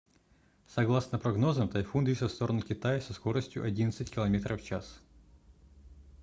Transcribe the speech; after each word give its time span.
согласно 0.65 1.19
прогнозам 1.19 1.69
тайфун 1.69 2.05
движется 2.05 2.27
в 2.27 2.31
сторону 2.31 2.61
китая 2.63 2.99
со 3.01 3.13
скоростью 3.13 3.63
одиннадцать 3.63 4.09
километров 4.09 4.59
в 4.59 4.65
час 4.65 4.99